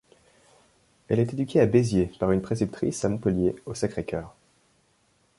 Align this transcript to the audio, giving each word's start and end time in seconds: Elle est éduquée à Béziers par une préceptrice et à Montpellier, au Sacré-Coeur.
Elle 1.09 1.19
est 1.19 1.31
éduquée 1.31 1.59
à 1.61 1.67
Béziers 1.67 2.11
par 2.19 2.31
une 2.31 2.41
préceptrice 2.41 3.03
et 3.03 3.05
à 3.05 3.09
Montpellier, 3.09 3.55
au 3.67 3.75
Sacré-Coeur. 3.75 4.33